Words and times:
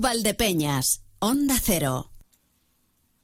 Valdepeñas, 0.00 1.02
Onda 1.18 1.56
Cero. 1.60 2.12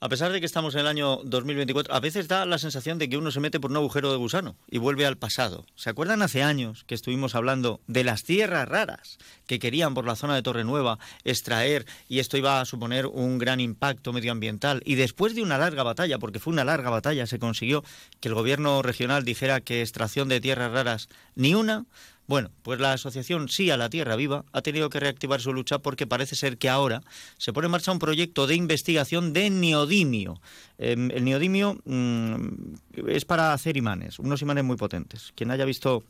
A 0.01 0.09
pesar 0.09 0.31
de 0.31 0.39
que 0.39 0.47
estamos 0.47 0.75
en 0.75 0.83
el 0.83 0.87
año 0.87 1.19
2024, 1.25 1.93
a 1.93 1.99
veces 1.99 2.29
da 2.29 2.47
la 2.47 2.59
sensación 2.59 2.99
de 2.99 3.09
que 3.09 3.17
uno 3.17 3.33
se 3.33 3.41
mete 3.41 3.59
por 3.59 3.73
un 3.73 3.79
agujero 3.79 4.13
de 4.13 4.17
gusano 4.17 4.57
y 4.71 4.79
vuelve 4.79 5.05
al 5.05 5.19
pasado. 5.19 5.67
¿Se 5.75 5.91
acuerdan 5.91 6.23
hace 6.23 6.45
años 6.45 6.85
que 6.85 6.95
estuvimos 6.95 7.35
hablando 7.35 7.81
de 7.89 8.05
las 8.05 8.23
tierras 8.23 8.69
raras 8.69 9.19
que 9.49 9.59
querían 9.59 9.95
por 9.95 10.07
la 10.07 10.15
zona 10.15 10.37
de 10.37 10.43
Torre 10.43 10.63
Nueva 10.63 11.01
extraer 11.25 11.85
y 12.09 12.21
esto 12.21 12.37
iba 12.37 12.61
a 12.61 12.65
suponer 12.65 13.07
un 13.07 13.39
gran 13.39 13.59
impacto 13.59 14.13
medioambiental? 14.13 14.83
Y 14.85 14.95
después 14.95 15.35
de 15.35 15.43
una 15.43 15.59
larga 15.59 15.83
batalla, 15.83 16.21
porque 16.21 16.39
fue 16.39 16.53
una 16.53 16.65
larga 16.65 16.91
batalla, 16.91 17.27
se 17.27 17.41
consiguió 17.41 17.83
que 18.21 18.29
el 18.29 18.35
gobierno 18.35 18.83
regional 18.83 19.25
dijera 19.25 19.61
que 19.61 19.81
extracción 19.81 20.29
de 20.29 20.41
tierras 20.41 20.71
raras 20.71 21.09
ni 21.35 21.55
una. 21.55 21.87
Bueno, 22.29 22.51
pues 22.61 22.79
la 22.79 22.93
asociación 22.93 23.49
Sí 23.49 23.71
a 23.71 23.79
la 23.79 23.89
Tierra 23.89 24.15
Viva 24.15 24.45
ha 24.53 24.61
tenido 24.61 24.91
que 24.91 25.01
reactivar 25.01 25.41
su 25.41 25.55
lucha 25.55 25.79
porque 25.79 26.07
parece 26.07 26.37
ser 26.37 26.59
que 26.59 26.69
ahora 26.69 27.03
se 27.39 27.55
pone 27.55 27.65
en 27.65 27.71
marcha 27.71 27.91
un 27.91 27.99
proyecto 27.99 28.47
de 28.47 28.55
investigación 28.55 29.33
de 29.33 29.49
neodimio. 29.49 30.39
Em, 30.77 31.11
el 31.11 31.25
neodimio 31.25 31.81
mm, 31.87 33.07
es 33.09 33.25
para 33.25 33.55
hacer 33.55 33.79
imanes, 33.79 34.19
unos 34.19 34.43
imanes 34.43 34.63
muy 34.63 34.77
potentes. 34.77 35.33
Quien 35.37 35.51
haya 35.51 35.65
visto 35.65 36.05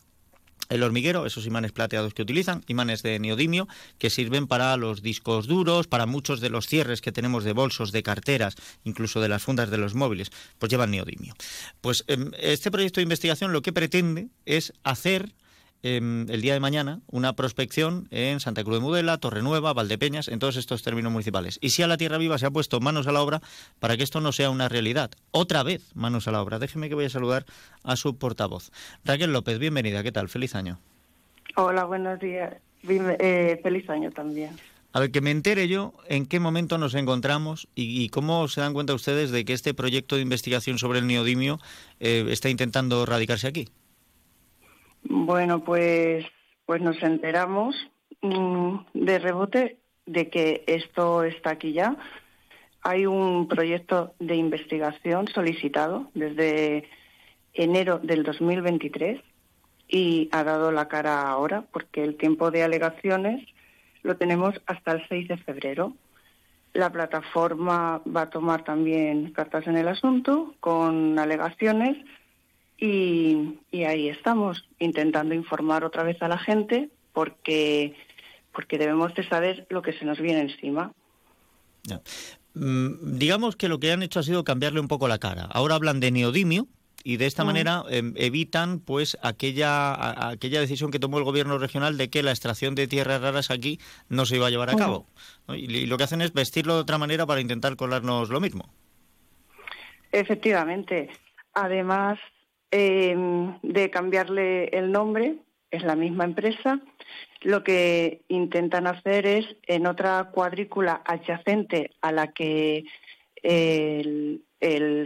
el 0.70 0.82
hormiguero, 0.82 1.24
esos 1.24 1.46
imanes 1.46 1.70
plateados 1.70 2.14
que 2.14 2.22
utilizan, 2.22 2.64
imanes 2.66 3.04
de 3.04 3.20
neodimio, 3.20 3.68
que 3.98 4.10
sirven 4.10 4.48
para 4.48 4.76
los 4.76 5.02
discos 5.02 5.46
duros, 5.46 5.86
para 5.86 6.06
muchos 6.06 6.40
de 6.40 6.50
los 6.50 6.66
cierres 6.66 7.00
que 7.00 7.12
tenemos 7.12 7.44
de 7.44 7.52
bolsos, 7.52 7.92
de 7.92 8.02
carteras, 8.02 8.56
incluso 8.82 9.20
de 9.20 9.28
las 9.28 9.44
fundas 9.44 9.70
de 9.70 9.78
los 9.78 9.94
móviles, 9.94 10.32
pues 10.58 10.68
llevan 10.68 10.90
neodimio. 10.90 11.34
Pues 11.80 12.02
em, 12.08 12.32
este 12.40 12.72
proyecto 12.72 12.98
de 12.98 13.04
investigación 13.04 13.52
lo 13.52 13.62
que 13.62 13.72
pretende 13.72 14.30
es 14.46 14.72
hacer 14.82 15.32
Em, 15.82 16.28
el 16.28 16.40
día 16.42 16.54
de 16.54 16.60
mañana 16.60 17.00
una 17.06 17.34
prospección 17.34 18.08
en 18.10 18.40
Santa 18.40 18.64
Cruz 18.64 18.78
de 18.78 18.80
Mudela, 18.80 19.18
Torrenueva, 19.18 19.72
Valdepeñas, 19.72 20.26
en 20.26 20.40
todos 20.40 20.56
estos 20.56 20.82
términos 20.82 21.12
municipales. 21.12 21.58
Y 21.62 21.70
si 21.70 21.82
a 21.82 21.86
la 21.86 21.96
Tierra 21.96 22.18
Viva 22.18 22.36
se 22.38 22.46
ha 22.46 22.50
puesto 22.50 22.80
manos 22.80 23.06
a 23.06 23.12
la 23.12 23.22
obra 23.22 23.40
para 23.78 23.96
que 23.96 24.02
esto 24.02 24.20
no 24.20 24.32
sea 24.32 24.50
una 24.50 24.68
realidad. 24.68 25.10
Otra 25.30 25.62
vez 25.62 25.94
manos 25.94 26.26
a 26.26 26.32
la 26.32 26.42
obra. 26.42 26.58
Déjeme 26.58 26.88
que 26.88 26.96
voy 26.96 27.04
a 27.04 27.10
saludar 27.10 27.44
a 27.84 27.94
su 27.94 28.18
portavoz. 28.18 28.72
Raquel 29.04 29.32
López, 29.32 29.60
bienvenida. 29.60 30.02
¿Qué 30.02 30.10
tal? 30.10 30.28
Feliz 30.28 30.56
año. 30.56 30.80
Hola, 31.54 31.84
buenos 31.84 32.18
días. 32.18 32.54
Eh, 32.88 33.60
feliz 33.62 33.88
año 33.88 34.10
también. 34.10 34.50
A 34.92 35.00
ver, 35.00 35.12
que 35.12 35.20
me 35.20 35.30
entere 35.30 35.68
yo 35.68 35.92
en 36.08 36.26
qué 36.26 36.40
momento 36.40 36.78
nos 36.78 36.94
encontramos 36.94 37.68
y, 37.74 38.08
cómo 38.08 38.48
se 38.48 38.62
dan 38.62 38.72
cuenta 38.72 38.94
ustedes 38.94 39.30
de 39.30 39.44
que 39.44 39.52
este 39.52 39.74
proyecto 39.74 40.16
de 40.16 40.22
investigación 40.22 40.78
sobre 40.78 40.98
el 40.98 41.06
neodimio 41.06 41.60
eh, 42.00 42.26
está 42.30 42.48
intentando 42.48 43.04
radicarse 43.06 43.46
aquí. 43.46 43.68
Bueno, 45.02 45.64
pues, 45.64 46.24
pues 46.66 46.80
nos 46.80 47.02
enteramos 47.02 47.76
mm, 48.22 48.76
de 48.94 49.18
rebote 49.18 49.78
de 50.06 50.30
que 50.30 50.64
esto 50.66 51.22
está 51.22 51.50
aquí 51.50 51.72
ya. 51.72 51.96
Hay 52.82 53.06
un 53.06 53.48
proyecto 53.48 54.14
de 54.18 54.36
investigación 54.36 55.28
solicitado 55.28 56.10
desde 56.14 56.88
enero 57.52 57.98
del 57.98 58.22
2023 58.22 59.20
y 59.88 60.28
ha 60.32 60.44
dado 60.44 60.70
la 60.70 60.88
cara 60.88 61.22
ahora 61.22 61.64
porque 61.72 62.04
el 62.04 62.16
tiempo 62.16 62.50
de 62.50 62.62
alegaciones 62.62 63.46
lo 64.02 64.16
tenemos 64.16 64.60
hasta 64.66 64.92
el 64.92 65.06
6 65.08 65.28
de 65.28 65.36
febrero. 65.38 65.94
La 66.72 66.90
plataforma 66.90 68.02
va 68.04 68.22
a 68.22 68.30
tomar 68.30 68.62
también 68.62 69.32
cartas 69.32 69.66
en 69.66 69.76
el 69.76 69.88
asunto 69.88 70.54
con 70.60 71.18
alegaciones 71.18 71.96
y, 72.80 73.58
ahí 73.84 74.08
estamos, 74.08 74.64
intentando 74.78 75.34
informar 75.34 75.84
otra 75.84 76.04
vez 76.04 76.22
a 76.22 76.28
la 76.28 76.38
gente 76.38 76.90
porque, 77.12 77.94
porque 78.52 78.78
debemos 78.78 79.14
de 79.14 79.28
saber 79.28 79.66
lo 79.70 79.82
que 79.82 79.92
se 79.92 80.04
nos 80.04 80.20
viene 80.20 80.42
encima. 80.42 80.92
Mm, 82.54 83.18
digamos 83.18 83.56
que 83.56 83.68
lo 83.68 83.80
que 83.80 83.90
han 83.90 84.02
hecho 84.02 84.20
ha 84.20 84.22
sido 84.22 84.44
cambiarle 84.44 84.80
un 84.80 84.88
poco 84.88 85.08
la 85.08 85.18
cara. 85.18 85.44
Ahora 85.44 85.74
hablan 85.74 86.00
de 86.00 86.12
neodimio, 86.12 86.68
y 87.04 87.16
de 87.16 87.26
esta 87.26 87.44
manera 87.44 87.84
em, 87.90 88.12
evitan 88.16 88.80
pues 88.80 89.16
aquella 89.22 90.28
aquella 90.30 90.60
decisión 90.60 90.90
que 90.90 90.98
tomó 90.98 91.18
el 91.18 91.24
gobierno 91.24 91.56
regional 91.56 91.96
de 91.96 92.10
que 92.10 92.22
la 92.22 92.32
extracción 92.32 92.74
de 92.74 92.88
tierras 92.88 93.22
raras 93.22 93.50
aquí 93.50 93.78
no 94.08 94.26
se 94.26 94.36
iba 94.36 94.48
a 94.48 94.50
llevar 94.50 94.68
a 94.70 94.76
cabo 94.76 95.06
y, 95.48 95.86
lo 95.86 95.96
que 95.96 96.04
hacen 96.04 96.20
es 96.20 96.32
vestirlo 96.32 96.74
de 96.74 96.80
otra 96.80 96.98
manera 96.98 97.24
para 97.24 97.40
intentar 97.40 97.76
colarnos 97.76 98.30
lo 98.30 98.40
mismo. 98.40 98.68
Efectivamente. 100.10 101.08
Además 101.54 102.18
Em, 102.70 103.58
de 103.62 103.90
cambiarle 103.90 104.66
el 104.66 104.92
nombre, 104.92 105.36
es 105.70 105.82
la 105.84 105.96
misma 105.96 106.24
empresa. 106.24 106.80
Lo 107.40 107.64
que 107.64 108.20
intentan 108.28 108.86
hacer 108.86 109.26
es, 109.26 109.46
en 109.66 109.86
otra 109.86 110.30
cuadrícula 110.32 111.00
adyacente 111.06 111.92
a 112.02 112.12
la 112.12 112.32
que 112.32 112.84
el, 113.42 114.42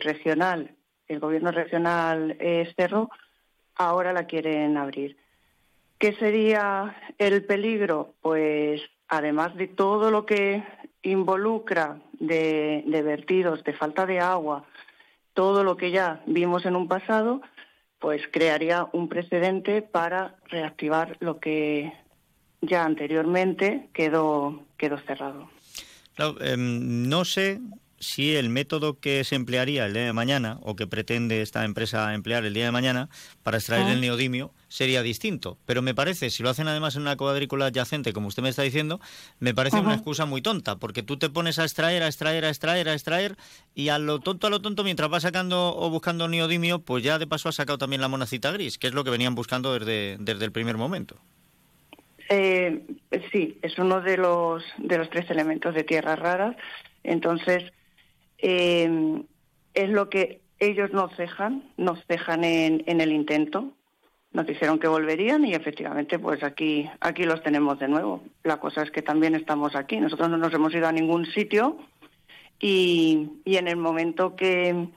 regional, 0.02 0.74
el 1.06 1.20
gobierno 1.20 1.52
regional 1.52 2.36
cerró, 2.76 3.10
ahora 3.76 4.12
la 4.12 4.26
quieren 4.26 4.76
abrir. 4.76 5.16
¿Qué 5.98 6.14
sería 6.14 6.96
el 7.18 7.44
peligro? 7.44 8.14
Pues 8.22 8.82
además 9.06 9.54
de 9.54 9.68
todo 9.68 10.10
lo 10.10 10.26
que 10.26 10.64
involucra 11.02 12.00
de 12.18 13.02
vertidos, 13.04 13.62
de 13.62 13.72
falta 13.72 14.04
de 14.04 14.18
agua, 14.18 14.64
todo 15.34 15.64
lo 15.64 15.76
que 15.76 15.90
ya 15.90 16.22
vimos 16.26 16.66
en 16.66 16.76
un 16.76 16.88
pasado, 16.88 17.40
pues 18.02 18.20
crearía 18.32 18.88
un 18.92 19.08
precedente 19.08 19.80
para 19.80 20.34
reactivar 20.48 21.16
lo 21.20 21.38
que 21.38 21.92
ya 22.60 22.84
anteriormente 22.84 23.88
quedó, 23.94 24.60
quedó 24.76 24.98
cerrado. 24.98 25.48
Em, 26.40 27.08
no 27.08 27.24
sé 27.24 27.60
si 28.02 28.34
el 28.34 28.48
método 28.48 28.98
que 28.98 29.22
se 29.22 29.36
emplearía 29.36 29.86
el 29.86 29.92
día 29.92 30.02
de 30.02 30.12
mañana 30.12 30.58
o 30.62 30.74
que 30.74 30.88
pretende 30.88 31.40
esta 31.40 31.64
empresa 31.64 32.12
emplear 32.14 32.44
el 32.44 32.52
día 32.52 32.64
de 32.64 32.72
mañana 32.72 33.08
para 33.44 33.58
extraer 33.58 33.88
el 33.88 33.98
ah. 33.98 34.00
neodimio 34.00 34.52
sería 34.66 35.02
distinto. 35.02 35.56
Pero 35.66 35.82
me 35.82 35.94
parece, 35.94 36.30
si 36.30 36.42
lo 36.42 36.50
hacen 36.50 36.66
además 36.66 36.96
en 36.96 37.02
una 37.02 37.16
cuadrícula 37.16 37.66
adyacente, 37.66 38.12
como 38.12 38.26
usted 38.26 38.42
me 38.42 38.48
está 38.48 38.62
diciendo, 38.62 39.00
me 39.38 39.54
parece 39.54 39.78
una 39.78 39.94
excusa 39.94 40.26
muy 40.26 40.42
tonta, 40.42 40.76
porque 40.76 41.04
tú 41.04 41.16
te 41.16 41.30
pones 41.30 41.60
a 41.60 41.62
extraer, 41.62 42.02
a 42.02 42.08
extraer, 42.08 42.44
a 42.44 42.48
extraer, 42.48 42.88
a 42.88 42.92
extraer, 42.92 43.36
y 43.74 43.88
a 43.90 43.98
lo 43.98 44.18
tonto, 44.18 44.48
a 44.48 44.50
lo 44.50 44.60
tonto, 44.60 44.82
mientras 44.82 45.08
vas 45.08 45.22
sacando 45.22 45.76
o 45.76 45.88
buscando 45.88 46.26
neodimio, 46.26 46.80
pues 46.80 47.04
ya 47.04 47.18
de 47.18 47.28
paso 47.28 47.48
has 47.48 47.54
sacado 47.54 47.78
también 47.78 48.00
la 48.00 48.08
monacita 48.08 48.50
gris, 48.50 48.78
que 48.78 48.88
es 48.88 48.94
lo 48.94 49.04
que 49.04 49.10
venían 49.10 49.36
buscando 49.36 49.78
desde, 49.78 50.16
desde 50.18 50.44
el 50.44 50.50
primer 50.50 50.76
momento. 50.76 51.16
Eh, 52.28 52.82
sí, 53.30 53.58
es 53.62 53.78
uno 53.78 54.00
de 54.00 54.16
los, 54.16 54.64
de 54.78 54.98
los 54.98 55.10
tres 55.10 55.30
elementos 55.30 55.74
de 55.74 55.84
tierras 55.84 56.18
raras. 56.18 56.56
Entonces, 57.04 57.72
eh, 58.42 59.22
es 59.74 59.88
lo 59.88 60.10
que 60.10 60.40
ellos 60.58 60.92
nos 60.92 61.16
dejan, 61.16 61.64
nos 61.76 62.06
dejan 62.06 62.44
en, 62.44 62.84
en 62.86 63.00
el 63.00 63.12
intento, 63.12 63.72
nos 64.32 64.46
dijeron 64.46 64.78
que 64.78 64.88
volverían 64.88 65.44
y 65.44 65.54
efectivamente 65.54 66.18
pues 66.18 66.42
aquí 66.42 66.88
aquí 67.00 67.24
los 67.24 67.42
tenemos 67.42 67.78
de 67.78 67.88
nuevo. 67.88 68.22
La 68.44 68.58
cosa 68.58 68.82
es 68.82 68.90
que 68.90 69.02
también 69.02 69.34
estamos 69.34 69.74
aquí. 69.74 69.98
Nosotros 69.98 70.28
no 70.28 70.36
nos 70.36 70.52
hemos 70.54 70.74
ido 70.74 70.86
a 70.86 70.92
ningún 70.92 71.26
sitio 71.26 71.78
y, 72.60 73.28
y 73.44 73.56
en 73.56 73.68
el 73.68 73.76
momento 73.76 74.36
que, 74.36 74.88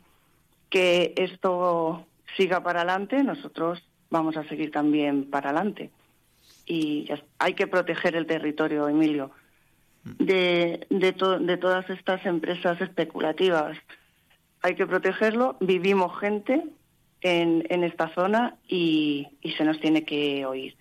que 0.69 1.13
esto 1.17 2.05
siga 2.37 2.63
para 2.63 2.81
adelante, 2.81 3.23
nosotros 3.23 3.83
vamos 4.09 4.37
a 4.37 4.47
seguir 4.47 4.71
también 4.71 5.29
para 5.29 5.49
adelante. 5.49 5.89
Y 6.65 7.09
hay 7.39 7.53
que 7.53 7.67
proteger 7.67 8.15
el 8.15 8.25
territorio, 8.25 8.87
Emilio, 8.87 9.31
de, 10.05 10.85
de, 10.89 11.11
de 11.41 11.57
todas 11.57 11.89
estas 11.89 12.25
empresas 12.25 12.79
especulativas. 12.79 13.77
Hay 14.61 14.75
que 14.75 14.85
protegerlo. 14.85 15.57
Vivimos 15.59 16.17
gente 16.19 16.63
en, 17.21 17.83
esta 17.83 18.13
zona 18.13 18.55
y, 18.67 19.27
se 19.57 19.63
nos 19.63 19.79
tiene 19.79 20.05
que 20.05 20.45
oír. 20.45 20.75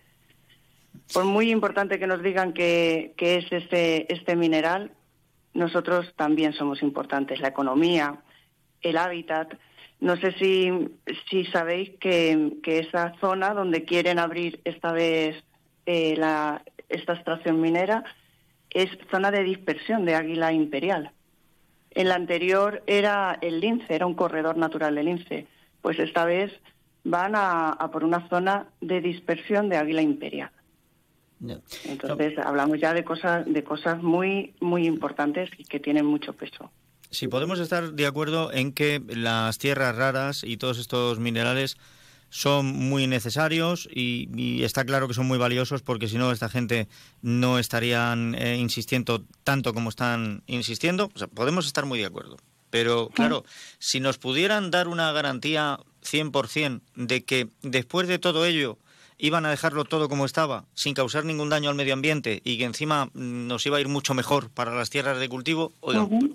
Por 1.13 1.25
muy 1.25 1.51
importante 1.51 1.99
que 1.99 2.07
nos 2.07 2.23
digan 2.23 2.53
que, 2.53 3.15
es 3.17 3.51
este, 3.51 4.13
este 4.13 4.37
mineral, 4.37 4.91
nosotros 5.55 6.13
también 6.17 6.53
somos 6.53 6.83
importantes. 6.83 7.41
La 7.41 7.49
economía, 7.49 8.21
el 8.83 8.99
hábitat. 8.99 9.55
No 10.01 10.17
sé 10.17 10.33
si, 10.33 10.71
si 11.31 11.47
sabéis 11.47 11.91
que, 11.99 12.59
esa 12.65 13.15
zona 13.21 13.55
donde 13.55 13.85
quieren 13.85 14.19
abrir 14.19 14.61
esta 14.65 14.93
vez 14.93 15.43
eh, 15.87 16.15
la, 16.17 16.63
esta 16.89 17.15
extracción 17.15 17.61
minera 17.61 18.05
es 18.75 18.91
zona 19.11 19.31
de 19.31 19.43
dispersión 19.43 20.05
de 20.05 20.15
águila 20.15 20.53
imperial. 20.53 21.13
En 21.93 22.09
la 22.09 22.17
anterior 22.17 22.83
era 22.87 23.39
el 23.41 23.61
lince, 23.61 23.95
era 23.95 24.05
un 24.05 24.15
corredor 24.15 24.57
natural 24.57 24.95
del 24.97 25.07
lince 25.07 25.47
pues 25.85 25.99
esta 25.99 26.25
vez 26.25 26.51
van 27.05 27.35
a, 27.37 27.77
por 27.93 28.05
una 28.05 28.27
zona 28.31 28.69
de 28.81 29.03
dispersión 29.03 29.69
de 29.69 29.77
águila 29.77 30.01
imperial. 30.01 30.51
Entonces 31.85 32.39
hablamos 32.39 32.81
ya 32.81 32.95
de 32.95 33.05
cosas 33.05 33.45
de 33.45 33.63
cosas 33.63 34.03
muy 34.03 34.55
muy 34.61 34.87
importantes 34.87 35.51
y 35.59 35.65
que 35.65 35.79
tienen 35.81 36.07
mucho 36.07 36.33
peso. 36.33 36.71
Si 37.11 37.29
podemos 37.29 37.61
estar 37.61 37.93
de 37.93 38.07
acuerdo 38.07 38.51
en 38.51 38.73
que 38.73 39.03
las 39.09 39.59
tierras 39.59 39.95
raras 39.95 40.43
y 40.43 40.57
todos 40.57 40.79
estos 40.79 41.19
minerales 41.19 41.77
son 42.35 42.67
muy 42.67 43.07
necesarios 43.07 43.89
y, 43.95 44.65
está 44.65 44.85
claro 44.85 45.07
que 45.07 45.15
son 45.15 45.27
muy 45.27 45.39
valiosos 45.39 45.83
porque 45.83 46.09
si 46.09 46.19
no 46.19 46.33
esta 46.33 46.49
gente 46.49 46.89
no 47.23 47.61
estarían 47.61 48.35
eh, 48.35 48.57
insistiendo 48.57 49.25
tanto 49.45 49.73
como 49.73 49.89
están 49.89 50.43
insistiendo. 50.49 51.11
podemos 51.33 51.65
estar 51.65 51.87
muy 51.87 52.01
de 52.01 52.07
acuerdo. 52.07 52.37
Pero 52.71 53.09
claro, 53.15 53.45
si 53.79 54.01
nos 54.01 54.19
pudieran 54.19 54.73
dar 54.73 54.89
una 54.89 55.13
garantía 55.13 55.79
100% 56.03 56.81
de 56.97 57.25
que 57.25 57.51
después 57.63 58.09
de 58.09 58.19
todo 58.19 58.45
ello 58.45 58.79
iban 59.19 59.47
a 59.47 59.51
dejarlo 59.51 59.85
todo 59.85 60.09
como 60.09 60.25
estaba, 60.25 60.65
sin 60.75 60.95
causar 60.95 61.25
ningún 61.25 61.49
daño 61.49 61.71
al 61.71 61.77
medio 61.77 61.95
ambiente 61.95 62.41
y 62.45 62.59
que 62.59 62.65
encima 62.65 63.07
mm, 63.07 63.47
nos 63.47 63.65
iba 63.67 63.77
a 63.77 63.81
ir 63.81 63.89
mucho 63.89 64.15
mejor 64.15 64.51
para 64.51 64.75
las 64.75 64.91
tierras 64.91 65.19
de 65.19 65.29
cultivo, 65.29 65.73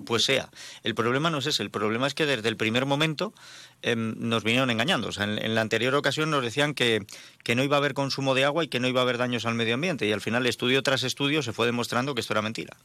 pues 0.05 0.23
sea. 0.23 0.49
El 0.83 0.95
problema 0.95 1.29
no 1.29 1.39
es 1.39 1.47
ese, 1.47 1.63
el 1.63 1.69
problema 1.69 2.07
es 2.07 2.13
que 2.13 2.25
desde 2.25 2.47
el 2.47 2.57
primer 2.57 2.85
momento 2.85 3.33
em, 3.81 4.15
nos 4.17 4.43
vinieron 4.43 4.69
engañando. 4.69 5.09
O 5.09 5.11
sea, 5.11 5.25
en, 5.25 5.55
la 5.55 5.61
anterior 5.61 5.93
ocasión 5.95 6.29
nos 6.29 6.43
decían 6.43 6.73
que, 6.73 7.05
que 7.43 7.55
no 7.55 7.63
iba 7.63 7.75
a 7.75 7.79
haber 7.79 7.93
consumo 7.93 8.33
de 8.33 8.45
agua 8.45 8.63
y 8.63 8.67
que 8.67 8.79
no 8.79 8.87
iba 8.87 9.01
a 9.01 9.03
haber 9.03 9.17
daños 9.17 9.45
al 9.45 9.55
medio 9.55 9.73
ambiente 9.73 10.07
y 10.07 10.11
al 10.11 10.21
final 10.21 10.45
estudio 10.45 10.81
tras 10.83 11.03
estudio 11.03 11.41
se 11.41 11.53
fue 11.53 11.65
demostrando 11.65 12.15
que 12.15 12.21
esto 12.21 12.33
era 12.33 12.41
mentira. 12.41 12.77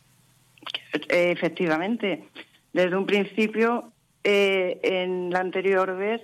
Efectivamente, 1.08 2.24
desde 2.72 2.96
un 2.96 3.06
principio 3.06 3.92
eh, 4.24 4.80
en 4.82 5.30
la 5.30 5.40
anterior 5.40 5.96
vez 5.96 6.22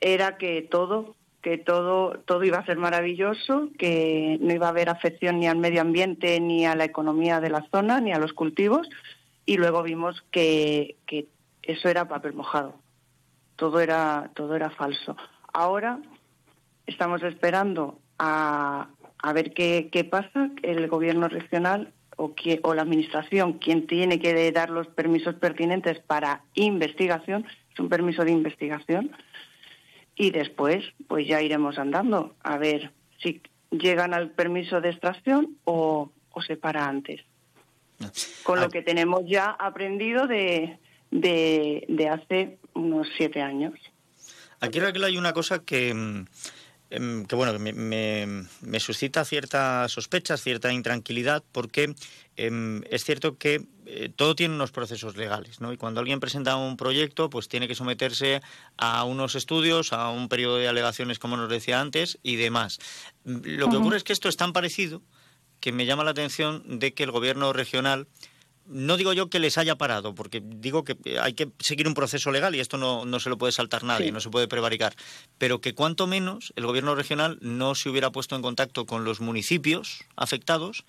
era 0.00 0.38
que 0.38 0.62
todo 0.62 1.16
que 1.42 1.58
todo, 1.58 2.18
todo 2.26 2.44
iba 2.44 2.58
a 2.58 2.66
ser 2.66 2.76
maravilloso, 2.76 3.70
que 3.78 4.38
no 4.40 4.52
iba 4.52 4.66
a 4.66 4.70
haber 4.70 4.88
afección 4.88 5.40
ni 5.40 5.46
al 5.46 5.56
medio 5.56 5.80
ambiente, 5.80 6.38
ni 6.40 6.66
a 6.66 6.74
la 6.74 6.84
economía 6.84 7.40
de 7.40 7.50
la 7.50 7.66
zona, 7.70 8.00
ni 8.00 8.12
a 8.12 8.18
los 8.18 8.32
cultivos, 8.32 8.88
y 9.46 9.56
luego 9.56 9.82
vimos 9.82 10.22
que, 10.30 10.96
que 11.06 11.28
eso 11.62 11.88
era 11.88 12.08
papel 12.08 12.34
mojado. 12.34 12.74
Todo 13.56 13.80
era, 13.80 14.30
todo 14.34 14.54
era 14.54 14.70
falso. 14.70 15.16
Ahora 15.52 15.98
estamos 16.86 17.22
esperando 17.22 17.98
a, 18.18 18.88
a 19.18 19.32
ver 19.32 19.52
qué, 19.52 19.88
qué 19.90 20.04
pasa. 20.04 20.50
El 20.62 20.88
gobierno 20.88 21.28
regional 21.28 21.92
o, 22.16 22.34
o 22.62 22.74
la 22.74 22.82
administración, 22.82 23.54
quien 23.54 23.86
tiene 23.86 24.18
que 24.18 24.52
dar 24.52 24.70
los 24.70 24.86
permisos 24.88 25.34
pertinentes 25.36 25.98
para 26.00 26.42
investigación, 26.54 27.46
es 27.72 27.80
un 27.80 27.88
permiso 27.88 28.24
de 28.24 28.32
investigación, 28.32 29.10
y 30.20 30.32
después 30.32 30.84
pues 31.08 31.26
ya 31.26 31.40
iremos 31.40 31.78
andando 31.78 32.36
a 32.42 32.58
ver 32.58 32.92
si 33.22 33.40
llegan 33.70 34.12
al 34.12 34.30
permiso 34.32 34.82
de 34.82 34.90
extracción 34.90 35.56
o, 35.64 36.12
se 36.46 36.58
para 36.58 36.86
antes. 36.86 37.22
Con 38.42 38.60
lo 38.60 38.68
que 38.68 38.82
tenemos 38.82 39.22
ya 39.26 39.46
aprendido 39.46 40.26
de, 40.26 40.78
de, 41.10 42.08
hace 42.10 42.58
unos 42.74 43.08
siete 43.16 43.40
años. 43.40 43.74
Aquí, 44.60 44.78
Raquel, 44.78 45.04
hay 45.04 45.16
una 45.16 45.32
cosa 45.32 45.64
que, 45.64 45.94
mm, 45.94 46.26
que 46.90 47.36
bueno, 47.36 47.56
me, 47.60 48.46
me, 48.60 48.80
suscita 48.80 49.24
ciertas 49.24 49.92
sospechas, 49.92 50.42
cierta 50.42 50.72
intranquilidad, 50.72 51.44
porque 51.52 51.94
em, 52.36 52.82
es 52.90 53.04
cierto 53.04 53.38
que 53.38 53.64
eh, 53.86 54.10
todo 54.14 54.34
tiene 54.34 54.56
unos 54.56 54.72
procesos 54.72 55.16
legales, 55.16 55.60
¿no? 55.60 55.72
Y 55.72 55.76
cuando 55.76 56.00
alguien 56.00 56.18
presenta 56.18 56.56
un 56.56 56.76
proyecto, 56.76 57.30
pues 57.30 57.48
tiene 57.48 57.68
que 57.68 57.76
someterse 57.76 58.42
a 58.76 59.04
unos 59.04 59.36
estudios, 59.36 59.92
a 59.92 60.10
un 60.10 60.28
periodo 60.28 60.56
de 60.56 60.66
alegaciones, 60.66 61.20
como 61.20 61.36
nos 61.36 61.48
decía 61.48 61.80
antes, 61.80 62.18
y 62.24 62.34
demás. 62.36 62.80
Lo 63.24 63.70
que 63.70 63.76
ocurre 63.76 63.96
es 63.96 64.04
que 64.04 64.12
esto 64.12 64.28
es 64.28 64.36
tan 64.36 64.52
parecido 64.52 65.00
que 65.60 65.70
me 65.72 65.86
llama 65.86 66.04
la 66.04 66.10
atención 66.10 66.80
de 66.80 66.92
que 66.92 67.04
el 67.04 67.12
gobierno 67.12 67.52
regional 67.52 68.08
no 68.70 68.96
digo 68.96 69.12
yo 69.12 69.28
que 69.28 69.38
les 69.38 69.58
haya 69.58 69.76
parado, 69.76 70.14
porque 70.14 70.42
digo 70.42 70.84
que 70.84 70.96
hay 71.20 71.34
que 71.34 71.50
seguir 71.58 71.88
un 71.88 71.94
proceso 71.94 72.30
legal 72.30 72.54
y 72.54 72.60
esto 72.60 72.78
no, 72.78 73.04
no 73.04 73.20
se 73.20 73.28
lo 73.28 73.36
puede 73.36 73.52
saltar 73.52 73.84
nadie, 73.84 74.12
no 74.12 74.20
se 74.20 74.30
puede 74.30 74.48
prevaricar, 74.48 74.94
pero 75.38 75.60
que 75.60 75.74
cuanto 75.74 76.06
menos 76.06 76.52
el 76.56 76.66
gobierno 76.66 76.94
regional 76.94 77.38
no 77.40 77.74
se 77.74 77.88
hubiera 77.88 78.10
puesto 78.10 78.36
en 78.36 78.42
contacto 78.42 78.86
con 78.86 79.04
los 79.04 79.20
municipios 79.20 80.04
afectados 80.16 80.84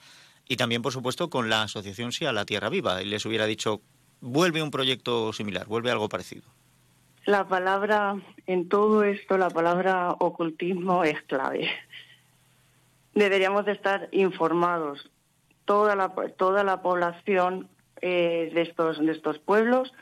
y 0.47 0.57
también, 0.57 0.81
por 0.81 0.91
supuesto, 0.91 1.29
con 1.29 1.49
la 1.49 1.63
asociación 1.63 2.11
Sí 2.11 2.25
a 2.25 2.33
la 2.33 2.45
Tierra 2.45 2.69
Viva. 2.69 3.01
Y 3.01 3.05
les 3.05 3.25
hubiera 3.25 3.45
dicho, 3.45 3.81
vuelve 4.19 4.61
un 4.61 4.69
proyecto 4.69 5.31
similar, 5.31 5.65
vuelve 5.65 5.91
algo 5.91 6.09
parecido. 6.09 6.43
La 7.25 7.47
palabra, 7.47 8.15
en 8.47 8.67
todo 8.67 9.03
esto, 9.03 9.37
la 9.37 9.49
palabra 9.49 10.11
ocultismo 10.19 11.05
es 11.05 11.21
clave. 11.23 11.69
Deberíamos 13.13 13.65
de 13.65 13.73
estar 13.73 14.09
informados, 14.11 15.09
toda 15.71 15.95
la, 15.95 16.09
toda 16.35 16.65
la 16.65 16.81
población 16.81 17.69
eh, 18.01 18.51
de, 18.53 18.61
estos, 18.61 18.99
de 18.99 19.13
estos 19.13 19.39
pueblos, 19.39 19.93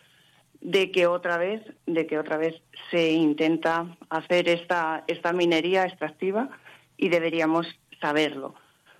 de 0.61 0.89
que 0.91 1.05
otra 1.05 1.37
vez, 1.37 1.61
de 1.85 2.07
que 2.07 2.17
otra 2.17 2.37
vez 2.37 2.59
se 2.89 3.11
intenta 3.11 3.85
hacer 4.09 4.49
esta, 4.49 5.03
esta 5.05 5.31
minería 5.31 5.85
extractiva 5.85 6.49
y 6.97 7.09
deberíamos 7.09 7.67
saberlo. 8.01 8.55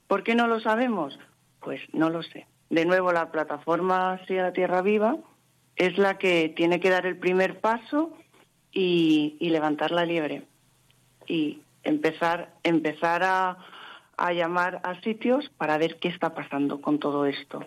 ¿Por 0.06 0.22
qué 0.22 0.36
no 0.36 0.46
lo 0.46 0.60
sabemos? 0.60 1.18
Pues 1.60 1.82
no 1.92 2.12
lo 2.12 2.22
sé. 2.22 2.46
De 2.70 2.86
nuevo, 2.86 3.12
la 3.14 3.32
plataforma 3.32 4.24
Sea 4.28 4.44
la 4.44 4.54
Tierra 4.54 4.84
Viva 4.84 5.18
es 5.76 5.98
la 5.98 6.20
que 6.20 6.50
tiene 6.56 6.80
que 6.80 6.92
dar 6.92 7.08
el 7.08 7.18
primer 7.18 7.62
paso 7.62 8.14
y, 8.72 9.38
levantar 9.40 9.90
la 9.90 10.06
liebre 10.06 10.44
y 11.26 11.62
empezar, 11.82 12.54
empezar 12.62 13.24
a, 13.24 13.58
llamar 14.34 14.82
a 14.84 15.00
sitios 15.02 15.50
para 15.58 15.78
ver 15.78 15.98
qué 16.00 16.10
está 16.10 16.34
pasando 16.34 16.82
con 16.82 17.00
todo 17.00 17.26
esto. 17.26 17.66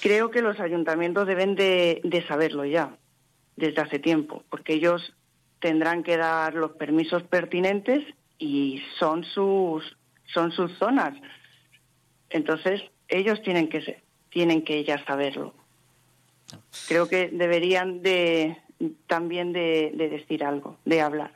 Creo 0.00 0.30
que 0.30 0.42
los 0.42 0.60
ayuntamientos 0.60 1.26
deben 1.26 1.54
de, 1.54 2.00
de 2.04 2.26
saberlo 2.26 2.64
ya, 2.64 2.96
desde 3.56 3.80
hace 3.80 3.98
tiempo, 3.98 4.42
porque 4.50 4.74
ellos 4.74 5.14
tendrán 5.60 6.02
que 6.02 6.16
dar 6.16 6.54
los 6.54 6.72
permisos 6.72 7.22
pertinentes 7.22 8.04
y 8.38 8.82
son 8.98 9.24
sus, 9.24 9.96
son 10.26 10.52
sus 10.52 10.72
zonas. 10.78 11.14
Entonces, 12.30 12.82
ellos 13.08 13.40
tienen 13.42 13.68
que, 13.68 14.02
tienen 14.30 14.62
que 14.62 14.84
ya 14.84 15.04
saberlo. 15.06 15.54
Creo 16.88 17.08
que 17.08 17.28
deberían 17.28 18.02
de, 18.02 18.56
también 19.06 19.52
de, 19.52 19.92
decir 19.96 20.44
algo, 20.44 20.76
de 20.84 21.00
hablar. 21.00 21.35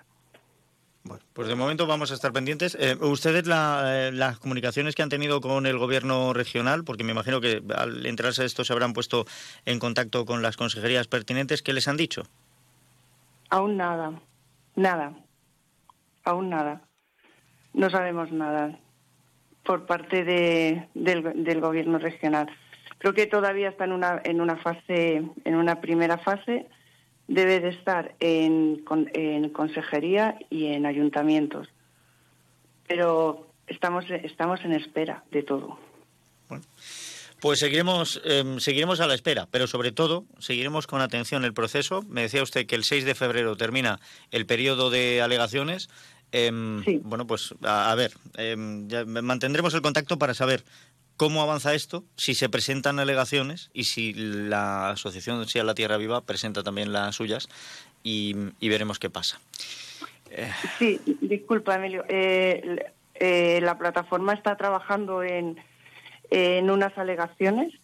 Bueno, 1.03 1.25
pues 1.33 1.49
de 1.49 1.55
momento 1.55 1.87
vamos 1.87 2.11
a 2.11 2.15
estar 2.15 2.33
pendientes. 2.33 2.77
Eh, 2.79 2.97
¿Ustedes 3.01 3.45
eh, 3.47 4.11
las 4.13 4.39
comunicaciones 4.39 4.95
que 4.95 5.03
han 5.03 5.09
tenido 5.09 5.41
con 5.41 5.67
el 5.67 5.79
gobierno 5.79 6.33
regional, 6.35 6.85
porque 6.85 7.05
me 7.05 7.13
imagino 7.13 7.41
que 7.41 7.63
al 7.75 8.05
entrarse 8.05 8.45
esto 8.45 8.65
se 8.65 8.73
habrán 8.73 8.93
puesto 8.93 9.25
en 9.65 9.79
contacto 9.79 10.27
con 10.27 10.43
las 10.43 10.57
consejerías 10.57 11.09
pertinentes, 11.09 11.63
¿qué 11.63 11.73
les 11.73 11.89
han 11.89 11.97
dicho? 11.97 12.25
Aún 13.49 13.77
nada, 13.77 14.21
nada, 14.77 15.15
aún 16.25 16.51
nada. 16.51 16.83
No 17.73 17.89
sabemos 17.89 18.31
nada 18.31 18.79
por 19.65 19.87
parte 19.87 20.25
de, 20.25 20.89
del, 20.95 21.61
gobierno 21.61 21.99
regional. 21.99 22.49
Creo 22.99 23.15
que 23.15 23.27
todavía 23.27 23.71
está 23.71 23.85
en 23.85 23.93
una, 23.93 24.21
en 24.25 24.41
una 24.41 24.57
fase, 24.57 25.23
en 25.45 25.55
una 25.55 25.81
primera 25.81 26.19
fase, 26.19 26.67
debe 27.31 27.61
de 27.61 27.69
estar 27.69 28.17
en, 28.19 28.85
en 29.15 29.51
consejería 29.51 30.37
y 30.51 30.67
en 30.67 30.85
ayuntamientos. 30.85 31.69
Pero 32.89 33.47
estamos, 33.69 34.05
estamos 34.11 34.61
en 34.65 34.73
espera 34.73 35.23
de 35.31 35.45
todo. 35.45 35.79
Pues 37.41 37.61
seguiremos, 37.61 38.21
em, 38.25 38.59
seguiremos 38.59 38.99
a 38.99 39.07
la 39.07 39.15
espera, 39.15 39.47
pero 39.49 39.69
sobre 39.69 39.93
todo 39.93 40.25
seguiremos 40.41 40.89
con 40.89 41.01
atención 41.01 41.45
el 41.45 41.55
proceso. 41.55 42.03
Me 42.09 42.23
decía 42.23 42.43
usted 42.43 42.67
que 42.67 42.75
el 42.75 42.83
6 42.83 43.05
de 43.05 43.15
febrero 43.15 43.57
termina 43.57 44.01
el 44.33 44.45
periodo 44.45 44.91
de 44.91 45.23
alegaciones. 45.23 45.89
Em, 46.33 46.83
bueno, 47.03 47.29
pues 47.29 47.55
a, 47.63 47.95
ver, 47.95 48.13
em, 48.39 48.89
mantendremos 49.07 49.73
el 49.75 49.83
contacto 49.83 50.19
para 50.19 50.35
saber 50.35 50.65
cómo 51.21 51.43
avanza 51.43 51.75
esto, 51.75 52.03
si 52.17 52.33
se 52.33 52.49
presentan 52.49 52.99
alegaciones 52.99 53.69
y 53.75 53.85
si 53.85 54.15
la 54.15 54.89
asociación 54.89 55.47
Sea 55.47 55.65
la 55.65 55.75
Tierra 55.75 55.99
Viva 55.99 56.23
presenta 56.23 56.63
también 56.63 56.95
las 56.95 57.15
suyas 57.15 57.51
y, 58.03 58.33
veremos 58.63 58.99
qué 58.99 59.11
pasa. 59.11 59.39
Eh. 60.31 60.51
Sí, 60.79 60.99
disculpa, 61.21 61.75
Emilio. 61.75 62.07
Eh, 62.09 62.87
eh, 63.17 63.61
la 63.61 63.77
plataforma 63.77 64.33
está 64.33 64.57
trabajando 64.57 65.23
en, 65.23 65.59
en 66.31 66.71
unas 66.71 66.97
alegaciones 66.97 67.75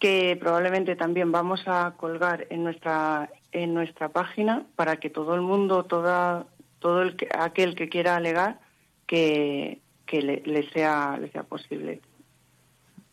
que 0.00 0.38
probablemente 0.40 0.96
también 0.96 1.30
vamos 1.30 1.60
a 1.66 1.92
colgar 1.98 2.46
en 2.48 2.64
nuestra 2.64 3.28
en 3.52 3.74
nuestra 3.74 4.08
página 4.08 4.64
para 4.76 4.96
que 4.96 5.10
todo 5.10 5.34
el 5.34 5.42
mundo, 5.42 5.84
toda 5.84 6.46
todo 6.78 7.02
el 7.02 7.18
aquel 7.38 7.74
que 7.74 7.90
quiera 7.90 8.16
alegar 8.16 8.60
que, 9.06 9.78
le, 10.10 10.70
sea, 10.70 11.18
le 11.20 11.30
sea 11.30 11.42
posible, 11.42 12.00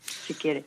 si 0.00 0.34
quiere. 0.34 0.64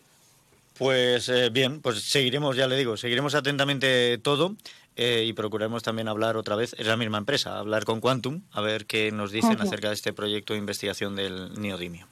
Pues 0.78 1.30
eh, 1.30 1.50
bien, 1.50 1.82
pues 1.82 2.02
seguiremos, 2.02 2.56
ya 2.56 2.68
le 2.68 2.78
digo, 2.78 2.98
seguiremos 2.98 3.36
atentamente 3.36 4.18
todo 4.18 4.56
eh, 4.96 5.24
y 5.28 5.34
procuraremos 5.34 5.84
también 5.84 6.08
hablar 6.08 6.38
otra 6.38 6.56
vez, 6.56 6.76
es 6.78 6.88
la 6.88 6.98
misma 6.98 7.18
empresa, 7.18 7.60
hablar 7.60 7.86
con 7.86 8.00
Quantum, 8.00 8.42
a 8.52 8.62
ver 8.62 8.86
qué 8.86 9.12
nos 9.12 9.32
dicen 9.32 9.62
acerca 9.62 9.90
de 9.90 9.96
este 9.96 10.14
proyecto 10.14 10.54
de 10.54 10.60
investigación 10.60 11.16
del 11.16 11.60
neodimio. 11.60 12.08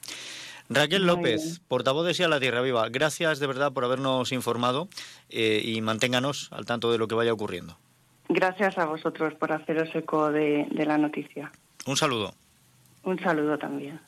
Raquel 0.68 1.06
López, 1.06 1.60
portavoz 1.68 2.06
de 2.06 2.14
SIA 2.14 2.28
La 2.28 2.40
Tierra 2.40 2.60
Viva, 2.60 2.88
gracias 2.88 3.38
de 3.38 3.46
verdad 3.46 3.72
por 3.72 3.84
habernos 3.84 4.32
informado 4.32 4.88
eh, 5.28 5.60
y 5.64 5.80
manténganos 5.80 6.48
al 6.52 6.66
tanto 6.66 6.90
de 6.90 6.98
lo 6.98 7.08
que 7.08 7.14
vaya 7.14 7.32
ocurriendo. 7.32 7.76
Gracias 8.28 8.78
a 8.78 8.86
vosotros 8.86 9.34
por 9.34 9.52
haceros 9.52 9.94
eco 9.94 10.30
de, 10.30 10.66
la 10.70 10.96
noticia. 10.98 11.52
Un 11.86 11.96
saludo. 11.96 12.34
Un 13.04 13.18
saludo 13.18 13.58
también. 13.58 14.00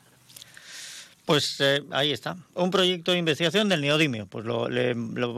Pues 1.25 1.59
eh, 1.59 1.83
ahí 1.91 2.11
está, 2.11 2.37
un 2.53 2.69
proyecto 2.69 3.11
de 3.11 3.17
investigación 3.17 3.67
del 3.67 3.81
neodimio. 3.81 4.27
Pues 4.27 4.45
lo, 4.45 4.67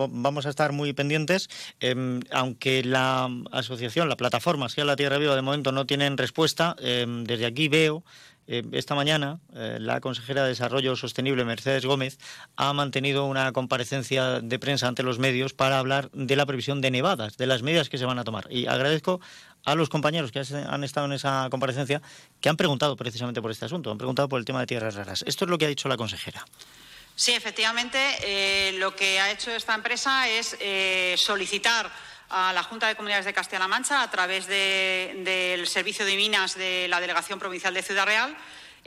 vamos 0.09 0.45
a 0.45 0.49
estar 0.49 0.73
muy 0.73 0.91
pendientes, 0.91 1.49
em, 1.79 2.19
aunque 2.31 2.83
la 2.83 3.29
asociación, 3.51 4.09
la 4.09 4.17
plataforma 4.17 4.67
Sea 4.67 4.83
la 4.83 4.97
Tierra 4.97 5.17
Viva 5.17 5.35
de 5.35 5.41
momento 5.41 5.71
no 5.71 5.85
tienen 5.85 6.17
respuesta. 6.17 6.75
Em, 6.79 7.23
desde 7.23 7.45
aquí 7.45 7.69
veo 7.69 8.03
eh, 8.47 8.63
esta 8.71 8.95
mañana 8.95 9.39
eh, 9.53 9.77
la 9.79 9.99
consejera 9.99 10.43
de 10.43 10.49
Desarrollo 10.49 10.95
Sostenible, 10.95 11.43
Mercedes 11.43 11.85
Gómez, 11.85 12.17
ha 12.55 12.71
mantenido 12.73 13.25
una 13.25 13.51
comparecencia 13.51 14.39
de 14.39 14.59
prensa 14.59 14.87
ante 14.87 15.03
los 15.03 15.19
medios 15.19 15.53
para 15.53 15.79
hablar 15.79 16.09
de 16.11 16.35
la 16.35 16.45
previsión 16.45 16.79
de 16.79 16.89
nevadas, 16.89 17.37
de 17.37 17.45
las 17.45 17.61
medidas 17.61 17.89
que 17.89 17.97
se 17.97 18.05
van 18.05 18.19
a 18.19 18.23
tomar. 18.23 18.47
Y 18.49 18.67
agradezco 18.67 19.19
a 19.65 19.75
los 19.75 19.89
compañeros 19.89 20.31
que 20.31 20.39
han 20.39 20.83
estado 20.83 21.07
en 21.07 21.13
esa 21.13 21.47
comparecencia 21.51 22.01
que 22.39 22.47
han 22.47 22.55
preguntado 22.55 22.95
precisamente 22.95 23.41
por 23.41 23.51
este 23.51 23.65
asunto, 23.65 23.91
han 23.91 23.97
preguntado 23.97 24.29
por 24.29 24.39
el 24.39 24.45
tema 24.45 24.61
de 24.61 24.67
tierras 24.67 24.95
raras. 24.95 25.25
Esto 25.27 25.43
es 25.43 25.51
lo 25.51 25.57
que 25.57 25.65
ha 25.65 25.69
dicho 25.69 25.89
la 25.89 25.97
consejera. 25.97 26.45
Sí, 27.15 27.33
efectivamente, 27.33 27.97
eh, 28.21 28.73
lo 28.77 28.95
que 28.95 29.19
ha 29.19 29.31
hecho 29.31 29.51
esta 29.51 29.75
empresa 29.75 30.29
es 30.29 30.55
solicitar 31.19 31.91
a 32.29 32.53
la 32.53 32.63
Junta 32.63 32.87
de 32.87 32.95
Comunidades 32.95 33.25
de 33.25 33.33
Castilla-La 33.33 33.67
Mancha 33.67 34.01
a 34.01 34.11
través 34.11 34.47
del 34.47 35.67
Servicio 35.67 36.05
de 36.05 36.15
Minas 36.15 36.55
de 36.55 36.87
la 36.87 36.99
Delegación 36.99 37.39
Provincial 37.39 37.73
de 37.73 37.83
Ciudad 37.83 38.05
Real 38.05 38.35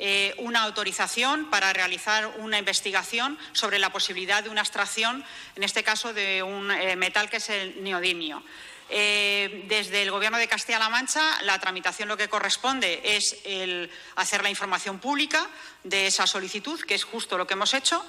eh, 0.03 0.35
una 0.39 0.63
autorización 0.63 1.51
para 1.51 1.75
realizar 1.75 2.27
una 2.39 2.59
investigación 2.59 3.37
sobre 3.53 3.79
la 3.79 3.93
posibilidad 3.93 4.43
de 4.43 4.49
una 4.49 4.63
extracción, 4.63 5.23
en 5.57 5.63
este 5.63 5.85
caso 5.85 6.15
de 6.15 6.43
un 6.43 6.71
eh, 6.71 6.97
metal 6.97 7.29
que 7.29 7.37
es 7.37 7.51
el 7.51 7.85
neodimio. 7.85 8.43
Eh, 8.89 9.67
desde 9.69 10.01
el 10.01 10.11
Gobierno 10.11 10.39
de 10.39 10.49
Castilla-La 10.49 10.89
Mancha, 10.89 11.43
la 11.43 11.59
tramitación 11.59 12.09
lo 12.09 12.17
que 12.17 12.31
corresponde 12.31 13.03
es 13.05 13.37
el 13.45 13.91
hacer 14.17 14.43
la 14.43 14.49
información 14.49 15.01
pública 15.01 15.47
de 15.85 16.07
esa 16.07 16.27
solicitud, 16.27 16.81
que 16.81 16.95
es 16.95 17.05
justo 17.05 17.37
lo 17.37 17.47
que 17.47 17.53
hemos 17.53 17.75
hecho, 17.75 18.03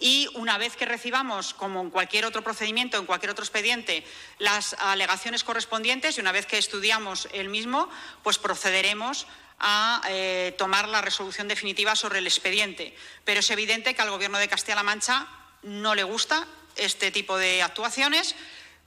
y 0.00 0.28
una 0.34 0.56
vez 0.56 0.76
que 0.76 0.86
recibamos, 0.86 1.52
como 1.52 1.82
en 1.82 1.90
cualquier 1.90 2.24
otro 2.24 2.42
procedimiento, 2.42 2.96
en 2.96 3.04
cualquier 3.04 3.30
otro 3.30 3.44
expediente, 3.44 4.02
las 4.38 4.74
alegaciones 4.78 5.44
correspondientes 5.44 6.16
y 6.16 6.20
una 6.22 6.32
vez 6.32 6.46
que 6.46 6.56
estudiamos 6.56 7.28
el 7.32 7.50
mismo, 7.50 7.88
pues 8.22 8.38
procederemos 8.38 9.26
a 9.58 10.00
eh, 10.08 10.54
tomar 10.56 10.88
la 10.88 11.02
resolución 11.02 11.48
definitiva 11.48 11.94
sobre 11.94 12.20
el 12.20 12.26
expediente. 12.26 12.96
Pero 13.24 13.40
es 13.40 13.50
evidente 13.50 13.94
que 13.94 14.00
al 14.00 14.10
Gobierno 14.10 14.38
de 14.38 14.48
Castilla-La 14.48 14.82
Mancha 14.82 15.28
no 15.62 15.94
le 15.94 16.02
gusta 16.02 16.46
este 16.76 17.10
tipo 17.10 17.36
de 17.36 17.62
actuaciones, 17.62 18.34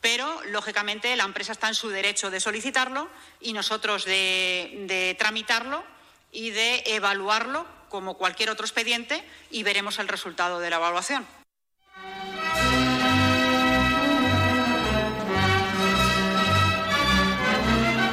pero 0.01 0.41
lógicamente 0.46 1.15
la 1.15 1.25
empresa 1.25 1.51
está 1.51 1.67
en 1.67 1.75
su 1.75 1.89
derecho 1.89 2.32
de 2.32 2.39
solicitarlo 2.39 3.08
y 3.39 3.53
nosotros 3.53 4.03
de 4.05 5.15
tramitarlo 5.20 5.84
y 6.32 6.50
de 6.50 6.82
evaluarlo 6.88 7.67
como 7.93 8.15
cualquier 8.15 8.50
otro 8.50 8.65
expediente 8.65 9.23
y 9.51 9.62
veremos 9.62 10.00
el 10.00 10.07
resultado 10.07 10.59
de 10.59 10.67
la 10.71 10.77
evaluación. 10.77 11.27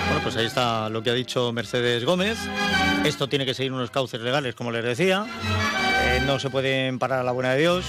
Bueno, 0.06 0.20
pues 0.22 0.36
ahí 0.36 0.44
está 0.44 0.90
lo 0.90 1.02
que 1.02 1.08
ha 1.08 1.14
dicho 1.14 1.50
Mercedes 1.54 2.04
Gómez. 2.04 2.36
Esto 3.06 3.26
tiene 3.26 3.46
que 3.46 3.54
seguir 3.54 3.72
unos 3.72 3.90
cauces 3.90 4.20
legales, 4.20 4.54
como 4.54 4.70
les 4.70 4.84
decía. 4.84 5.24
Eh, 6.02 6.22
no 6.26 6.38
se 6.38 6.50
pueden 6.50 6.98
parar 6.98 7.20
a 7.20 7.24
la 7.24 7.32
buena 7.32 7.54
de 7.54 7.60
Dios. 7.60 7.86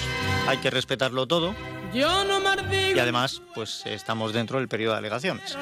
Hay 0.47 0.59
que 0.59 0.69
respetarlo 0.69 1.27
todo. 1.27 1.53
Y 1.93 2.99
además, 2.99 3.41
pues 3.53 3.85
estamos 3.85 4.31
dentro 4.31 4.59
del 4.59 4.69
periodo 4.69 4.93
de 4.93 4.99
alegaciones. 4.99 5.57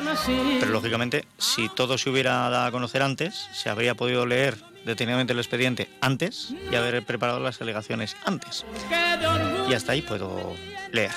Pero 0.59 0.71
lógicamente, 0.71 1.25
si 1.39 1.69
todo 1.69 1.97
se 1.97 2.11
hubiera 2.11 2.51
dado 2.51 2.67
a 2.67 2.71
conocer 2.71 3.01
antes, 3.01 3.47
se 3.51 3.71
habría 3.71 3.95
podido 3.95 4.27
leer 4.27 4.68
detenidamente 4.85 5.33
el 5.33 5.39
expediente 5.39 5.89
antes 6.01 6.53
y 6.71 6.75
haber 6.75 7.03
preparado 7.03 7.39
las 7.39 7.61
alegaciones 7.61 8.15
antes. 8.25 8.65
Y 9.69 9.73
hasta 9.73 9.93
ahí 9.93 10.01
puedo 10.01 10.55
leer. 10.91 11.11